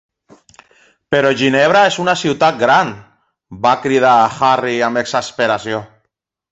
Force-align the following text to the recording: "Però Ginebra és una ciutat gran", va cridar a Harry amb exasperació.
"Però 1.15 1.33
Ginebra 1.41 1.83
és 1.91 1.99
una 2.05 2.17
ciutat 2.23 2.59
gran", 2.65 2.91
va 3.67 3.77
cridar 3.87 4.19
a 4.19 4.29
Harry 4.51 4.77
amb 4.89 5.05
exasperació. 5.07 5.89